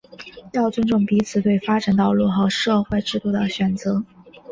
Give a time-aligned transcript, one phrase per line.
[0.53, 4.03] 要尊重彼此对发展道路和社会制度的选择